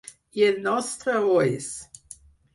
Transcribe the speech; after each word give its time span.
I 0.39 0.45
el 0.47 0.57
nostre 0.63 1.15
ho 1.27 1.37
és. 1.51 1.69